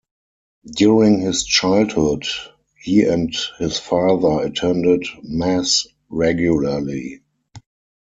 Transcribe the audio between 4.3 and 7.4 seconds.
attended Mass regularly.